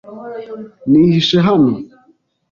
[0.89, 1.71] Nihishe hano.